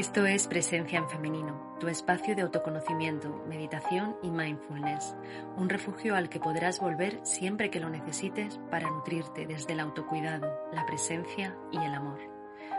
[0.00, 5.14] Esto es Presencia en Femenino, tu espacio de autoconocimiento, meditación y mindfulness,
[5.58, 10.58] un refugio al que podrás volver siempre que lo necesites para nutrirte desde el autocuidado,
[10.72, 12.18] la presencia y el amor.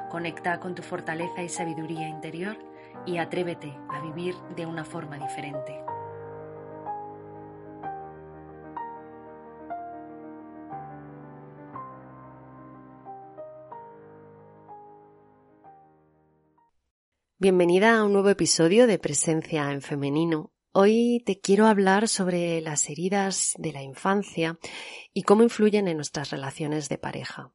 [0.09, 2.57] Conecta con tu fortaleza y sabiduría interior
[3.05, 5.90] y atrévete a vivir de una forma diferente.
[17.41, 20.53] Bienvenida a un nuevo episodio de Presencia en Femenino.
[20.73, 24.59] Hoy te quiero hablar sobre las heridas de la infancia
[25.11, 27.51] y cómo influyen en nuestras relaciones de pareja.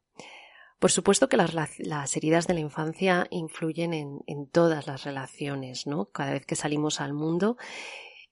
[0.80, 6.06] Por supuesto que las, heridas de la infancia influyen en, en, todas las relaciones, ¿no?
[6.06, 7.56] Cada vez que salimos al mundo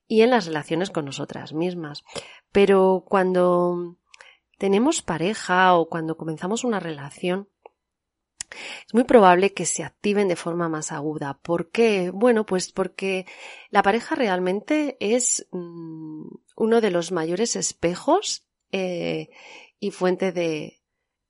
[0.09, 2.03] y en las relaciones con nosotras mismas.
[2.51, 3.97] Pero cuando
[4.59, 7.49] tenemos pareja o cuando comenzamos una relación,
[8.87, 11.39] es muy probable que se activen de forma más aguda.
[11.43, 12.11] ¿Por qué?
[12.11, 13.27] Bueno, pues porque
[13.71, 19.29] la pareja realmente es mm, uno de los mayores espejos eh,
[19.79, 20.81] y fuente de,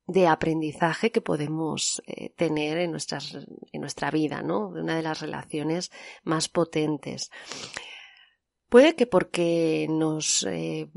[0.06, 4.68] de, aprendizaje que podemos eh, tener en, nuestras, en nuestra vida, ¿no?
[4.68, 5.90] Una de las relaciones
[6.22, 7.30] más potentes.
[8.68, 10.88] Puede que porque nos eh,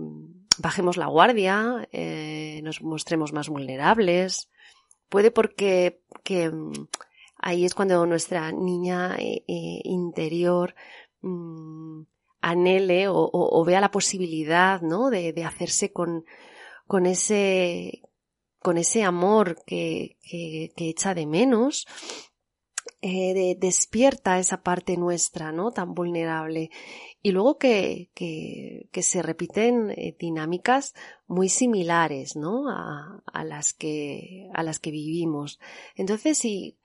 [0.57, 1.87] bajemos la guardia,
[2.63, 4.49] nos mostremos más vulnerables,
[5.09, 6.87] Puede porque que, mm,
[7.37, 10.75] ahí es cuando nuestra niña eh, eh, interior
[11.21, 12.01] mm,
[12.41, 15.09] anhele o, vea la posibilidad, ¿no?
[15.09, 16.25] De, hacerse con,
[16.85, 18.03] con ese,
[18.59, 21.87] con ese amor que, que, echa de menos,
[23.01, 25.71] eh, despierta esa parte nuestra, ¿no?
[25.71, 26.69] Tan vulnerable
[27.21, 30.93] y luego que, que, que se repiten eh, dinámicas
[31.27, 32.69] muy similares, ¿no?
[32.69, 35.59] A, a, las que, a las que vivimos.
[35.95, 36.77] Entonces, si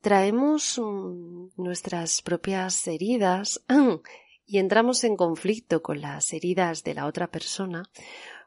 [0.00, 3.64] traemos mm, nuestras propias heridas
[4.46, 7.84] y entramos en conflicto con las heridas de la otra persona,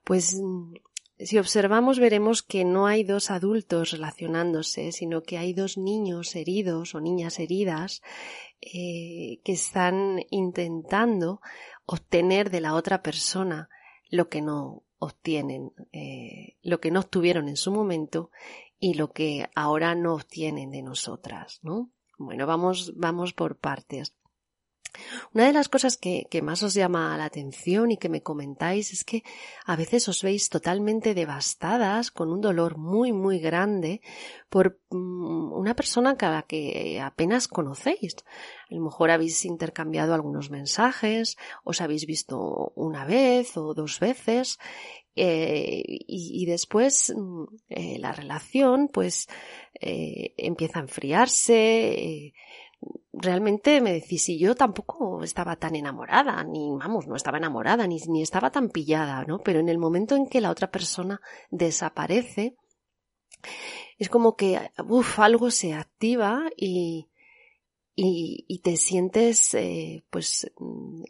[0.03, 0.73] pues mm,
[1.18, 6.94] si observamos veremos que no hay dos adultos relacionándose, sino que hay dos niños heridos
[6.94, 8.02] o niñas heridas
[8.62, 11.42] eh, que están intentando
[11.86, 13.70] obtener de la otra persona
[14.09, 18.31] lo que no obtienen, eh, lo que no obtuvieron en su momento
[18.80, 21.92] y lo que ahora no obtienen de nosotras, ¿no?
[22.18, 24.14] Bueno, vamos, vamos por partes.
[25.34, 29.03] Una de las cosas que, más os llama la atención y que me comentáis es
[29.03, 29.23] que
[29.66, 34.01] a veces os veis totalmente devastadas, con un dolor muy, muy grande,
[34.50, 38.16] por mm, una persona a que apenas conocéis.
[38.69, 44.57] A lo mejor habéis intercambiado algunos mensajes, os habéis visto una vez o dos veces,
[45.18, 49.28] eh, y, después mm, eh, la relación pues
[49.79, 52.34] eh, empieza a enfriarse,
[53.13, 57.97] realmente me decís, y yo tampoco estaba tan enamorada, ni, vamos, no estaba enamorada, ni,
[58.07, 59.40] ni estaba tan pillada, ¿no?
[59.40, 62.56] Pero en el momento en que la otra persona desaparece,
[63.97, 67.09] es como que, uff, algo se activa y,
[67.95, 70.51] y, y te sientes, eh, pues,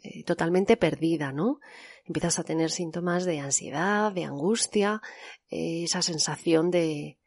[0.02, 1.60] eh, totalmente perdida, ¿no?
[2.04, 5.02] Empiezas a tener síntomas de ansiedad, de angustia,
[5.50, 7.18] eh, esa sensación de,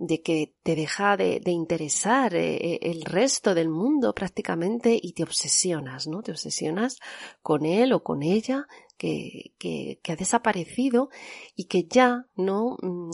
[0.00, 5.22] de que te deja de, interesar eh, eh, el resto del mundo prácticamente y te
[5.22, 6.22] obsesionas, ¿no?
[6.22, 6.98] Te obsesionas
[7.42, 8.66] con él o con ella
[8.96, 11.10] que, que, ha desaparecido
[11.54, 13.10] y que ya no, mm,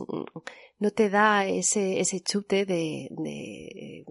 [0.78, 4.04] no te da ese, ese chute de, de,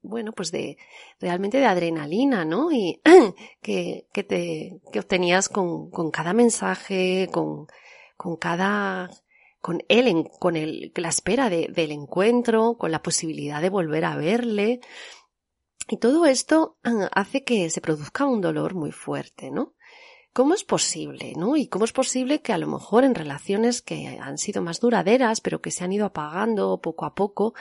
[0.00, 0.78] bueno, pues de,
[1.20, 2.72] realmente de adrenalina, ¿no?
[2.72, 3.02] Y
[3.60, 7.66] que, que te, que obtenías con, con cada mensaje, con,
[8.16, 9.10] con cada
[9.62, 14.80] con él, con el, la espera del encuentro, con la posibilidad de volver a verle.
[15.88, 19.74] Y todo esto ah, hace que se produzca un dolor muy fuerte, ¿no?
[20.32, 21.56] ¿Cómo es posible, no?
[21.56, 25.42] Y cómo es posible que a lo mejor en relaciones que han sido más duraderas,
[25.42, 27.52] pero que se han ido apagando poco a poco,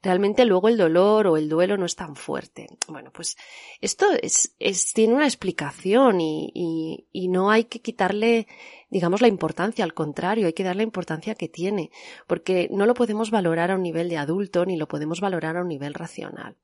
[0.00, 2.68] realmente luego el dolor o el duelo no es tan fuerte.
[2.86, 3.36] Bueno, pues
[3.80, 8.46] esto es, es tiene una explicación y, y, y no hay que quitarle
[8.90, 11.90] digamos, la importancia, al contrario, hay que dar la importancia que tiene,
[12.26, 15.62] porque no lo podemos valorar a un nivel de adulto ni lo podemos valorar a
[15.62, 16.56] un nivel racional.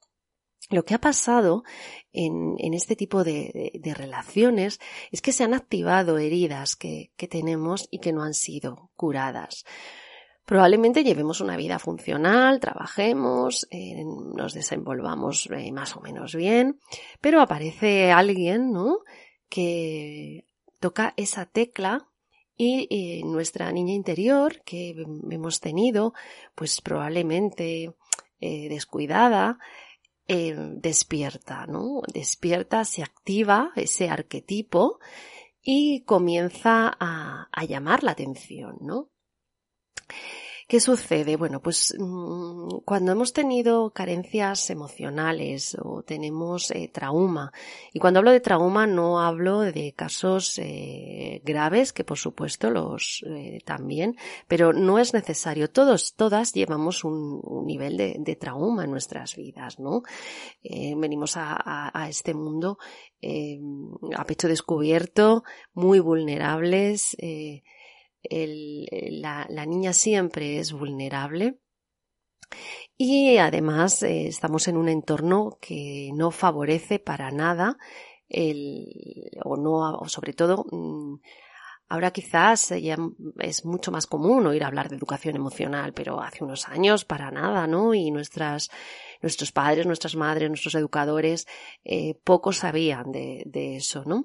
[0.68, 1.62] Lo que ha pasado
[2.12, 4.80] en, este tipo de, relaciones
[5.12, 9.64] es que se han activado heridas que, tenemos y que no han sido curadas.
[10.44, 16.80] Probablemente llevemos una vida funcional, trabajemos, eh, nos desenvolvamos eh, más o menos bien,
[17.20, 19.00] pero aparece alguien, ¿no?
[19.48, 20.44] Que
[20.80, 22.08] toca esa tecla
[22.56, 24.94] y eh, nuestra niña interior que
[25.30, 26.12] hemos tenido,
[26.54, 27.94] pues probablemente
[28.38, 29.58] descuidada,
[30.28, 32.02] eh, despierta, ¿no?
[32.12, 34.98] Despierta, se activa ese arquetipo
[35.62, 39.10] y comienza a, a llamar la atención, ¿no?
[40.68, 41.36] ¿Qué sucede?
[41.36, 47.52] Bueno, pues mm, cuando hemos tenido carencias emocionales o tenemos eh, trauma,
[47.92, 53.24] y cuando hablo de trauma no hablo de casos eh, graves, que por supuesto los
[53.28, 54.16] eh, también,
[54.48, 55.70] pero no es necesario.
[55.70, 60.02] Todos, todas llevamos un, nivel de, trauma en nuestras vidas, ¿no?
[60.62, 62.78] venimos a, a, este mundo
[64.16, 67.16] a pecho descubierto, muy vulnerables,
[68.30, 71.58] la, niña siempre es vulnerable
[72.96, 77.76] y además eh, estamos en un entorno que no favorece para nada
[78.28, 81.20] el, o no, o sobre todo, mm,
[81.88, 87.04] ahora quizás es mucho más común oír hablar de educación emocional, pero hace unos años
[87.04, 87.94] para nada, ¿no?
[87.94, 88.68] Y nuestras,
[89.22, 91.46] nuestros padres, nuestras madres, nuestros educadores,
[91.84, 94.24] eh, poco sabían de, de eso, ¿no?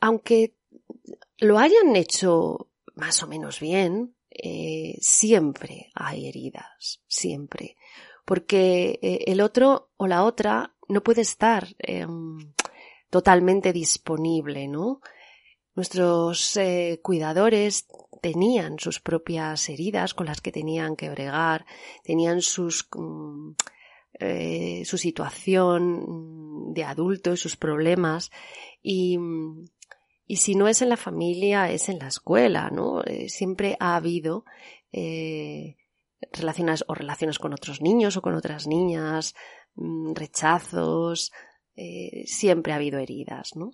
[0.00, 0.57] Aunque
[1.38, 7.76] lo hayan hecho más o menos bien, eh, siempre hay heridas, siempre.
[8.24, 12.52] Porque eh, el otro o la otra no puede estar em,
[13.08, 15.00] totalmente disponible, ¿no?
[15.74, 17.86] Nuestros eh, cuidadores
[18.20, 21.64] tenían sus propias heridas con las que tenían que bregar,
[22.02, 23.52] tenían sus, mm,
[24.84, 28.32] su situación de adulto y sus problemas
[28.82, 29.16] y,
[30.28, 33.02] y si no es en la familia, es en la escuela, ¿no?
[33.02, 34.44] Eh, siempre ha habido
[34.92, 35.76] eh,
[36.32, 39.34] relaciones o relaciones con otros niños o con otras niñas,
[39.74, 41.32] mm, rechazos,
[41.76, 43.70] eh, siempre ha habido heridas, ¿no?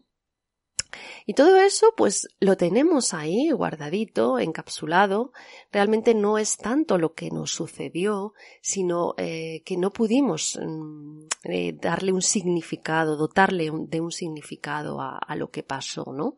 [1.26, 5.32] Y todo eso, pues lo tenemos ahí guardadito, encapsulado.
[5.72, 11.72] Realmente no es tanto lo que nos sucedió, sino eh, que no pudimos mm, eh,
[11.80, 16.36] darle un significado, dotarle de un significado a, lo que pasó, ¿no?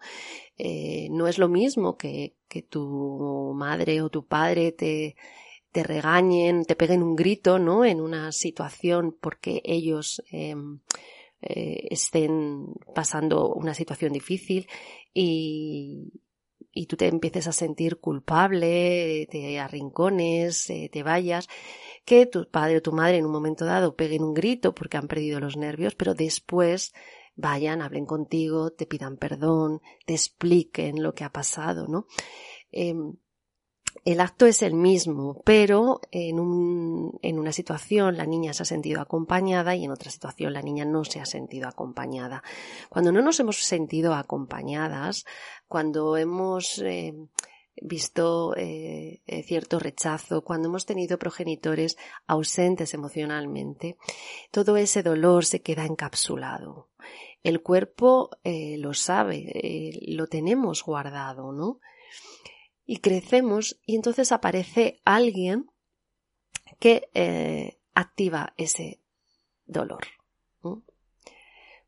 [0.57, 5.17] Eh, no es lo mismo que, que tu madre o tu padre te,
[5.77, 7.85] te regañen, te peguen un grito, ¿no?
[7.85, 10.81] En una situación porque ellos em,
[11.49, 14.69] eh, estén pasando una situación difícil
[15.15, 16.13] y,
[16.73, 21.49] y tú te empieces a sentir culpable, te arrincones, eh, te vayas,
[22.05, 25.09] que tu padre o tu madre en un momento dado peguen un grito porque han
[25.09, 26.93] perdido los nervios, pero después
[27.35, 32.07] vayan, hablen contigo, te pidan perdón, te expliquen lo que ha pasado, ¿no?
[32.73, 33.15] Em,
[34.05, 38.67] el acto es el mismo, pero en, un, en una situación la niña se ha
[38.67, 42.43] sentido acompañada y en otra situación la niña no se ha sentido acompañada.
[42.89, 45.25] Cuando no nos hemos sentido acompañadas,
[45.69, 47.15] cuando hemos eh,
[47.81, 53.97] visto eh, eh, cierto rechazo, cuando hemos tenido progenitores ausentes emocionalmente,
[54.51, 56.89] todo ese dolor se queda encapsulado.
[57.43, 61.79] El cuerpo lo sabe, lo tenemos guardado, ¿no?
[62.87, 65.71] Y crecemos y entonces aparece alguien
[66.79, 69.03] que eh, activa ese
[69.67, 70.07] dolor.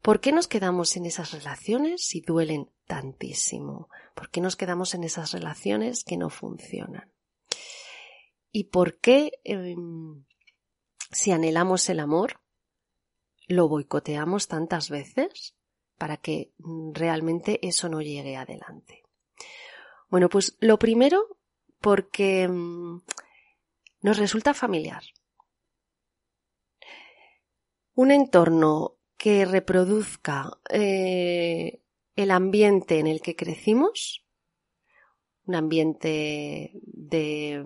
[0.03, 3.89] ¿Por qué nos quedamos en esas relaciones si duelen tantísimo?
[4.15, 7.13] ¿Por qué nos quedamos en esas relaciones que no funcionan?
[8.53, 10.25] ¿Y por qué em,
[11.11, 12.41] si anhelamos el amor
[13.49, 15.57] lo boicoteamos tantas veces
[15.99, 19.08] para que mm, realmente eso no llegue adelante?
[20.09, 21.39] Bueno, pues lo primero
[21.81, 23.03] porque mm,
[24.03, 25.03] nos resulta familiar.
[27.95, 31.83] Un entorno que reproduzca eh,
[32.15, 34.25] el ambiente en el que crecimos,
[35.47, 37.65] un ambiente de,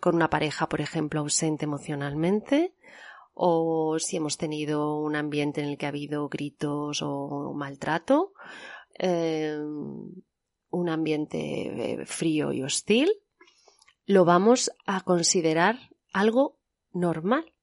[0.00, 2.74] con una pareja, por ejemplo, ausente emocionalmente,
[3.34, 8.32] o si hemos tenido un ambiente en el que ha habido gritos o maltrato,
[8.94, 10.12] em,
[10.78, 11.38] un ambiente
[12.00, 13.10] eh, frío y hostil,
[14.06, 15.78] lo vamos a considerar
[16.12, 16.58] algo
[16.92, 17.54] normal.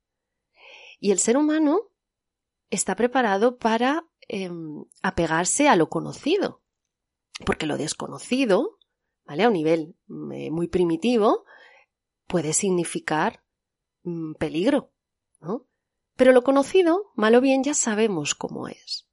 [1.00, 1.92] Y el ser humano
[2.70, 6.62] está preparado para em, apegarse a lo conocido,
[7.46, 8.78] porque lo desconocido,
[9.26, 9.44] ¿vale?
[9.44, 9.96] A un nivel
[10.34, 11.46] eh, muy primitivo,
[12.28, 13.44] puede significar
[14.04, 14.92] mm, peligro.
[16.16, 19.08] Pero lo conocido, mal o bien, ya sabemos cómo es.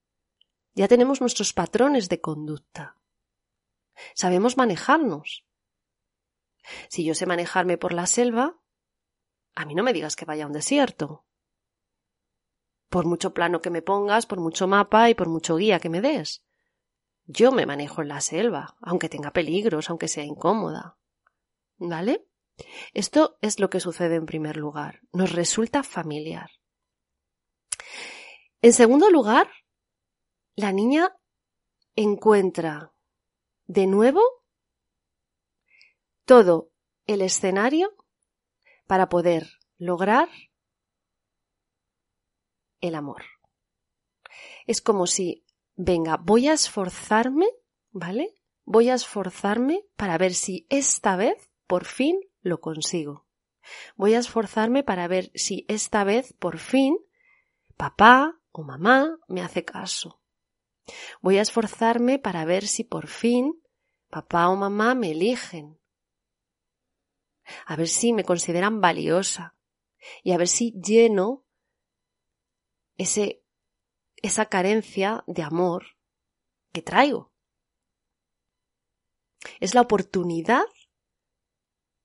[0.74, 2.96] Ya tenemos nuestros patrones de conducta.
[4.14, 5.44] Sabemos manejarnos.
[6.88, 8.60] Si yo sé manejarme por la selva,
[9.54, 11.26] a mí no me digas que vaya a un desierto.
[12.88, 16.00] Por mucho plano que me pongas, por mucho mapa y por mucho guía que me
[16.00, 16.44] des.
[17.24, 20.98] Yo me manejo en la selva, aunque tenga peligros, aunque sea incómoda.
[21.78, 22.26] ¿Vale?
[22.92, 25.00] Esto es lo que sucede en primer lugar.
[25.12, 26.50] Nos resulta familiar.
[28.60, 29.50] En segundo lugar,
[30.54, 31.16] la niña
[31.96, 32.91] encuentra
[33.72, 34.20] de nuevo
[36.26, 36.70] todo
[37.06, 37.94] el escenario
[38.86, 39.48] para poder
[39.78, 40.28] lograr
[42.82, 43.22] el amor.
[44.66, 47.48] Es como si, venga, voy a esforzarme,
[47.90, 48.34] ¿vale?
[48.64, 53.26] Voy a esforzarme para ver si esta vez por fin lo consigo.
[53.96, 56.98] Voy a esforzarme para ver si esta vez por fin
[57.78, 60.20] papá o mamá me hace caso.
[61.22, 63.61] Voy a esforzarme para ver si por fin
[64.12, 65.80] papá o mamá me eligen.
[67.64, 69.56] A ver si me consideran valiosa
[70.22, 71.46] y a ver si lleno
[72.96, 73.42] ese,
[74.16, 75.96] esa carencia de amor
[76.72, 77.32] que traigo.
[79.60, 80.66] Es la oportunidad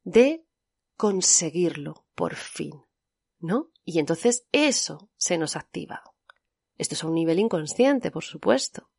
[0.03, 0.47] de
[0.95, 2.85] conseguirlo por fin,
[3.39, 3.69] ¿no?
[3.83, 6.03] Y entonces eso se nos activa.
[6.77, 8.89] Esto es a un nivel inconsciente, por supuesto.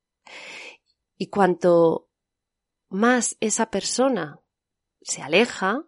[1.17, 2.08] Y cuanto
[2.89, 4.41] más esa persona
[5.03, 5.85] se aleja,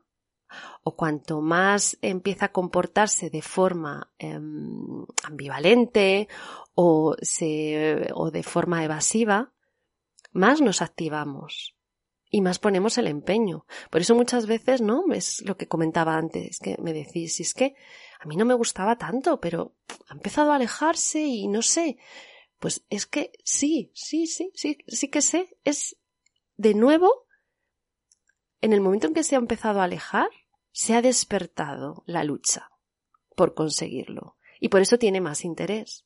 [0.82, 6.28] o cuanto más empieza a comportarse de forma em, ambivalente
[6.74, 9.52] o, se, o de forma evasiva,
[10.32, 11.76] más nos activamos
[12.30, 13.66] y más ponemos el empeño.
[13.90, 15.04] Por eso muchas veces, ¿no?
[15.12, 17.74] Es lo que comentaba antes, que me decís, es que
[18.20, 19.74] a mí no me gustaba tanto, pero
[20.08, 21.98] ha empezado a alejarse y no sé.
[22.58, 25.56] Pues es que sí, sí, sí, sí, sí que sé.
[25.64, 25.96] Es
[26.60, 27.26] de nuevo,
[28.60, 30.28] en el momento en que se ha empezado a alejar,
[30.72, 32.70] se ha despertado la lucha
[33.34, 34.36] por conseguirlo.
[34.60, 36.04] Y por eso tiene más interés.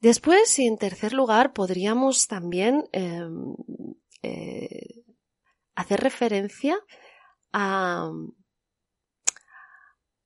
[0.00, 3.54] Después, y en tercer lugar, podríamos también em,
[4.22, 5.04] eh,
[5.74, 6.78] hacer referencia
[7.52, 8.10] a,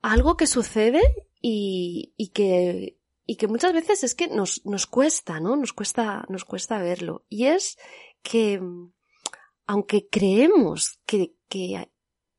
[0.01, 1.03] algo que sucede
[1.41, 3.00] y, que,
[3.31, 5.55] y que muchas veces es que nos, nos cuesta, ¿no?
[5.55, 7.27] Nos cuesta, nos cuesta verlo.
[7.29, 7.79] Y es
[8.25, 8.61] que,
[9.69, 11.89] aunque creemos que, que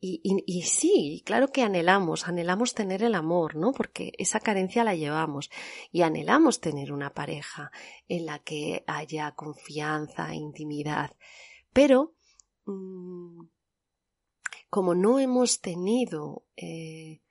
[0.02, 3.72] y, y, sí, claro que anhelamos, anhelamos tener el amor, ¿no?
[3.72, 5.50] Porque esa carencia la llevamos
[5.94, 7.72] y anhelamos tener una pareja
[8.10, 11.16] en la que haya confianza, intimidad.
[11.72, 12.16] Pero,
[12.66, 13.46] mmm,
[14.70, 17.22] como no hemos tenido eh,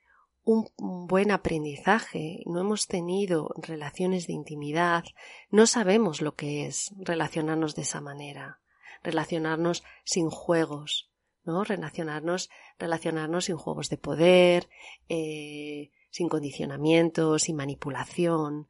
[0.43, 0.67] un,
[1.07, 5.03] buen aprendizaje, no hemos tenido relaciones de intimidad,
[5.49, 8.59] no sabemos lo que es relacionarnos de esa manera,
[9.03, 11.11] relacionarnos sin juegos,
[11.43, 11.63] ¿no?
[11.63, 14.69] Relacionarnos, relacionarnos sin juegos de poder,
[15.09, 18.67] eh, sin condicionamientos, sin manipulación,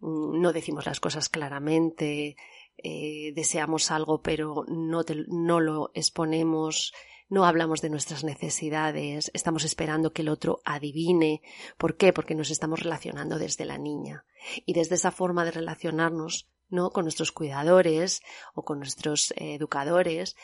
[0.00, 2.36] mm, no decimos las cosas claramente,
[2.78, 6.92] eh, deseamos algo pero no, no lo exponemos,
[7.28, 11.42] no hablamos de nuestras necesidades, estamos esperando que el otro adivine.
[11.76, 12.12] ¿Por qué?
[12.12, 14.24] Porque nos estamos relacionando desde la niña.
[14.64, 16.90] Y desde esa forma de relacionarnos, ¿no?
[16.90, 18.22] Con nuestros cuidadores
[18.54, 20.36] o con nuestros eh, educadores,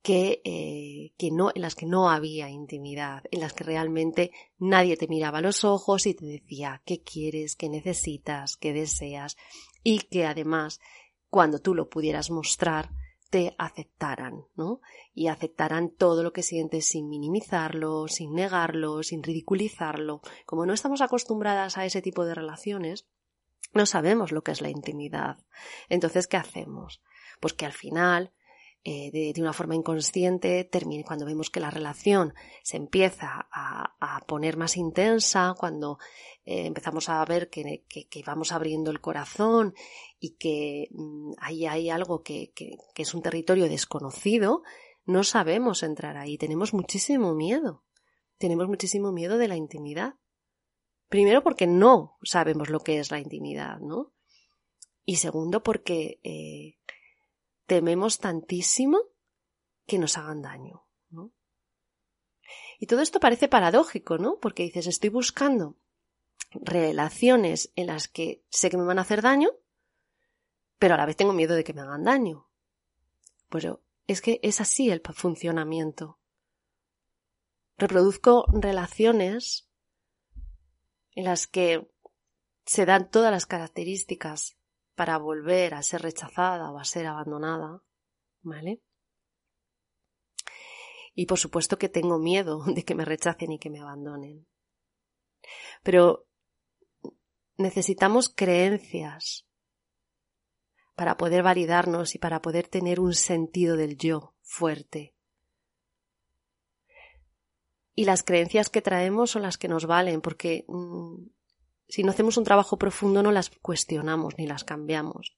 [0.00, 4.96] que, eh, que no, en las que no había intimidad, en las que realmente nadie
[4.96, 9.36] te miraba a los ojos y te decía qué quieres, qué necesitas, qué deseas
[9.82, 10.80] y que además
[11.28, 12.90] cuando tú lo pudieras mostrar
[13.30, 14.80] te aceptaran, ¿no?
[15.14, 20.22] Y aceptaran todo lo que sientes sin minimizarlo, sin negarlo, sin ridiculizarlo.
[20.46, 23.06] Como no estamos acostumbradas a ese tipo de relaciones,
[23.74, 25.38] no sabemos lo que es la intimidad.
[25.88, 27.02] Entonces, ¿qué hacemos?
[27.40, 28.32] Pues que al final
[28.90, 34.56] eh, de, una forma inconsciente, termine, cuando vemos que la relación se empieza a, poner
[34.56, 35.98] más intensa, cuando
[36.46, 37.84] eh, empezamos a ver que,
[38.24, 39.74] vamos abriendo el corazón
[40.18, 44.62] y que mm, ahí hay algo que, que es un territorio desconocido,
[45.04, 47.84] no sabemos entrar ahí, tenemos muchísimo miedo,
[48.38, 50.14] tenemos muchísimo miedo de la intimidad.
[51.10, 54.14] Primero porque no sabemos lo que es la intimidad, ¿no?
[55.04, 56.78] Y segundo porque eh,
[57.68, 58.98] tememos tantísimo
[59.86, 61.32] que nos hagan daño, ¿no?
[62.80, 64.38] Y todo esto parece paradójico, ¿no?
[64.40, 65.76] Porque dices, estoy buscando
[66.52, 69.50] relaciones en las que sé que me van a hacer daño,
[70.78, 72.48] pero a la vez tengo miedo de que me hagan daño.
[73.50, 73.66] Pues
[74.06, 76.18] es que es así el funcionamiento.
[77.76, 79.68] Reproduzco relaciones
[81.12, 81.90] en las que
[82.64, 84.57] se dan todas las características
[84.98, 87.80] para volver a ser rechazada o a ser abandonada,
[88.42, 88.82] ¿vale?
[91.14, 94.44] Y por supuesto que tengo miedo de que me rechacen y que me abandonen.
[95.84, 96.26] Pero
[97.58, 99.46] necesitamos creencias
[100.96, 105.14] para poder validarnos y para poder tener un sentido del yo fuerte.
[107.94, 111.26] Y las creencias que traemos son las que nos valen, porque mm,
[111.88, 115.36] si no hacemos un trabajo profundo no las cuestionamos ni las cambiamos.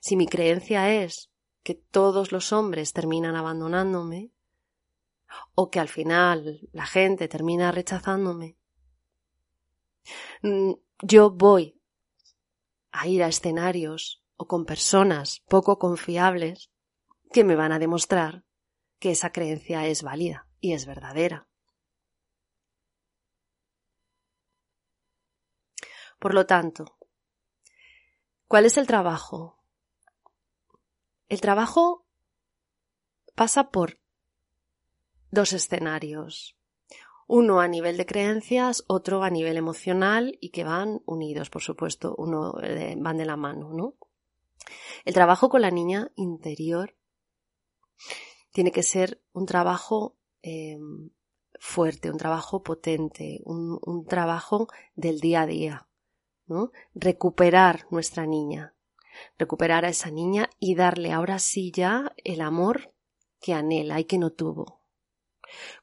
[0.00, 1.30] Si mi creencia es
[1.62, 4.32] que todos los hombres terminan abandonándome,
[5.54, 8.56] o que al final la gente termina rechazándome,
[10.42, 11.80] mm, yo voy
[12.90, 16.70] a ir a escenarios o con personas poco confiables
[17.32, 18.44] que me van a demostrar
[18.98, 21.48] que esa creencia es válida y es verdadera.
[26.18, 26.98] Por lo tanto,
[28.48, 29.62] ¿cuál es el trabajo?
[31.28, 32.06] El trabajo
[33.34, 34.00] pasa por
[35.30, 36.56] dos escenarios.
[37.28, 42.14] Uno a nivel de creencias, otro a nivel emocional y que van unidos, por supuesto,
[42.16, 43.96] uno eh, van de la mano, ¿no?
[45.04, 46.96] El trabajo con la niña interior
[48.52, 51.10] tiene que ser un trabajo em,
[51.58, 55.88] fuerte, un trabajo potente, un, trabajo del día a día,
[56.46, 56.72] ¿no?
[56.94, 58.74] Recuperar nuestra niña,
[59.38, 62.92] recuperar a esa niña y darle ahora sí ya el amor
[63.40, 64.80] que anhela y que no tuvo.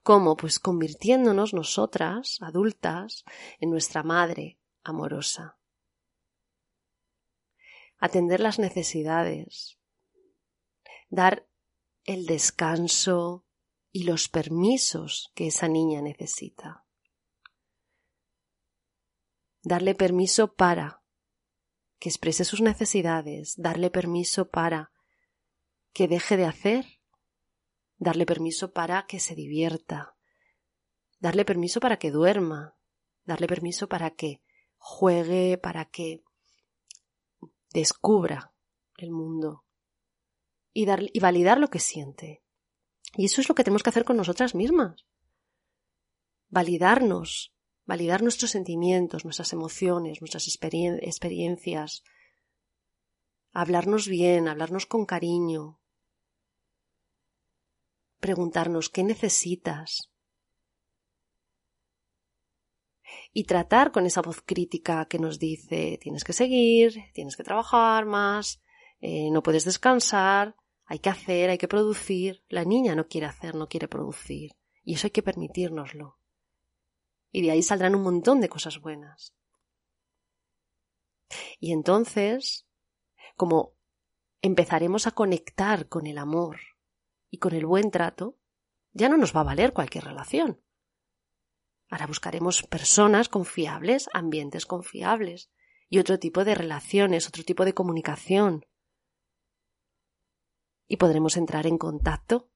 [0.03, 0.35] ¿Cómo?
[0.35, 3.23] Pues convirtiéndonos nosotras, adultas,
[3.59, 5.57] en nuestra madre amorosa
[8.03, 9.79] atender las necesidades,
[11.07, 11.47] dar
[12.03, 13.45] el descanso
[13.93, 16.82] y los permisos que esa niña necesita.
[19.63, 21.01] Darle permiso para
[21.99, 24.91] que exprese sus necesidades, darle permiso para
[25.93, 26.85] que deje de hacer,
[27.97, 30.17] darle permiso para que se divierta,
[31.19, 32.77] darle permiso para que duerma,
[33.23, 34.41] darle permiso para que
[34.75, 36.23] juegue, para que
[37.71, 38.53] descubra
[38.97, 39.65] el mundo
[40.73, 42.43] y, dar, y validar lo que siente.
[43.15, 45.05] Y eso es lo que tenemos que hacer con nosotras mismas.
[46.49, 52.03] Validarnos, validar nuestros sentimientos, nuestras emociones, nuestras experiencias,
[53.51, 55.79] hablarnos bien, hablarnos con cariño,
[58.19, 60.09] preguntarnos qué necesitas,
[63.31, 68.05] y tratar con esa voz crítica que nos dice tienes que seguir, tienes que trabajar
[68.05, 68.61] más,
[69.01, 72.43] eh, no puedes descansar, hay que hacer, hay que producir.
[72.47, 74.51] La niña no quiere hacer, no quiere producir.
[74.83, 76.19] Y eso hay que permitírnoslo.
[77.33, 79.33] Y de ahí saldrán un montón de cosas buenas.
[81.59, 82.67] Y entonces,
[83.35, 83.73] como
[84.41, 86.59] empezaremos a conectar con el amor
[87.31, 88.37] y con el buen trato,
[88.91, 90.63] ya no nos va a valer cualquier relación.
[91.89, 95.49] Ahora buscaremos personas confiables, ambientes confiables
[95.89, 98.67] y otro tipo de relaciones, otro tipo de comunicación.
[100.87, 102.51] Y podremos entrar en contacto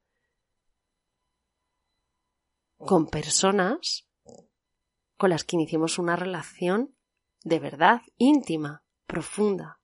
[2.77, 4.06] con personas
[5.17, 6.95] con las que iniciemos una relación
[7.43, 9.79] de verdad íntima, profunda.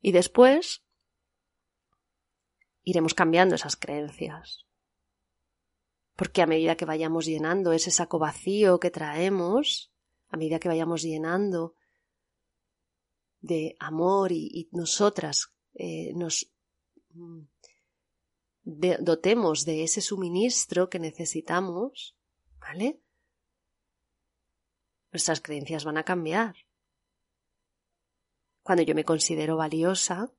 [0.00, 0.82] Y después
[2.82, 4.66] iremos cambiando esas creencias.
[6.16, 9.92] Porque a medida que vayamos llenando ese saco vacío que traemos,
[10.28, 11.74] a medida que vayamos llenando
[13.40, 16.50] de amor y, nosotras eh, nos
[18.64, 22.16] dotemos de ese suministro que necesitamos,
[22.60, 23.00] ¿vale?
[25.10, 26.56] Nuestras creencias van a cambiar.
[28.62, 30.32] Cuando yo me considero valiosa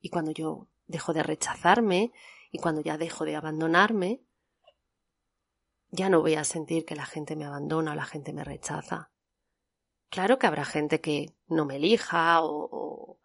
[0.00, 2.12] y cuando yo dejo de rechazarme
[2.50, 4.22] y cuando ya dejo de abandonarme,
[5.90, 9.10] ya no voy a sentir que la gente me abandona o la gente me rechaza.
[10.10, 13.18] Claro que habrá gente que no me elija o,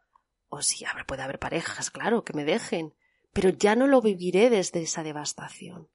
[0.49, 2.95] o, sí, puede haber parejas, claro, que me dejen,
[3.33, 5.89] pero ya no lo viviré desde esa devastación.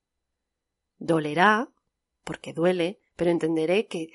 [0.99, 1.71] Dolerá,
[2.25, 4.09] porque duele, pero entenderé que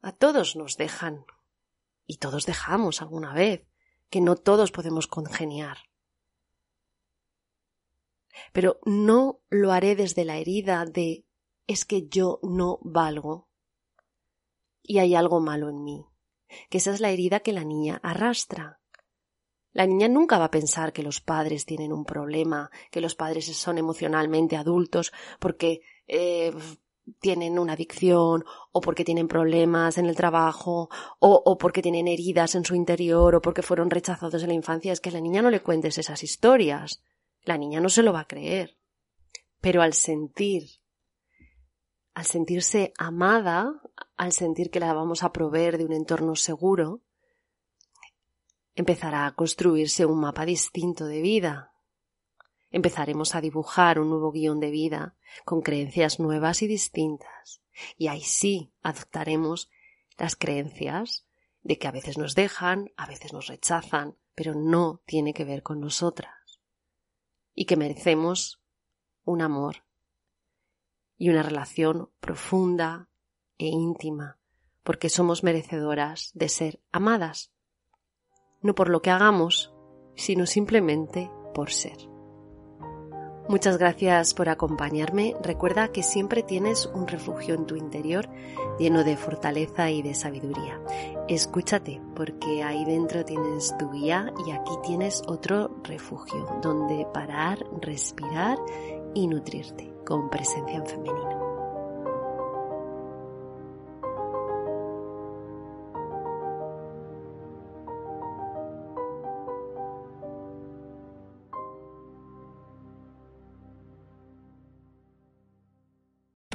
[0.00, 1.24] a todos nos dejan.
[2.06, 3.66] Y todos dejamos alguna vez,
[4.10, 5.78] que no todos podemos congeniar.
[8.52, 11.26] Pero no lo haré desde la herida de
[11.66, 13.48] es que yo no valgo
[14.82, 16.06] y hay algo malo en mí,
[16.70, 18.80] que esa es la herida que la niña arrastra.
[19.78, 23.46] La niña nunca va a pensar que los padres tienen un problema, que los padres
[23.56, 26.52] son emocionalmente adultos porque eh,
[27.20, 32.56] tienen una adicción o porque tienen problemas en el trabajo o, o, porque tienen heridas
[32.56, 34.92] en su interior o porque fueron rechazados en la infancia.
[34.92, 37.04] Es que a la niña no le cuentes esas historias.
[37.44, 38.76] La niña no se lo va a creer.
[39.60, 40.64] Pero al sentir
[42.14, 43.80] al sentirse amada,
[44.16, 47.00] al sentir que la vamos a proveer de un entorno seguro,
[48.78, 51.72] empezará a construirse un mapa distinto de vida.
[52.70, 57.60] Empezaremos a dibujar un nuevo guion de vida con creencias nuevas y distintas.
[57.96, 59.68] Y ahí sí adoptaremos
[60.16, 61.26] las creencias
[61.62, 65.64] de que a veces nos dejan, a veces nos rechazan, pero no tiene que ver
[65.64, 66.60] con nosotras.
[67.56, 68.62] Y que merecemos
[69.24, 69.82] un amor
[71.16, 73.08] y una relación profunda
[73.58, 74.38] e íntima,
[74.84, 77.50] porque somos merecedoras de ser amadas,
[78.62, 79.74] no por lo que hagamos,
[80.14, 81.96] sino simplemente por ser.
[83.48, 85.34] Muchas gracias por acompañarme.
[85.42, 88.28] Recuerda que siempre tienes un refugio en tu interior
[88.78, 90.78] lleno de fortaleza y de sabiduría.
[91.28, 98.58] Escúchate porque ahí dentro tienes tu guía y aquí tienes otro refugio donde parar, respirar
[99.14, 101.37] y nutrirte con presencia en femenino.